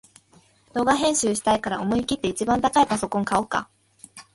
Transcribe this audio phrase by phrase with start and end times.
[0.73, 3.69] 動画編集したいから思いきって一番高いパソコン買おうか